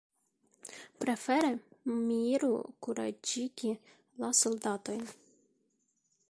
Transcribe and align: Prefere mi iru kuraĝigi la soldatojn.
Prefere 1.01 1.51
mi 2.07 2.17
iru 2.29 2.49
kuraĝigi 2.87 3.75
la 4.25 4.33
soldatojn. 4.41 5.07